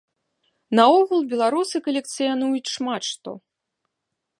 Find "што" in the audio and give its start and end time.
3.13-3.41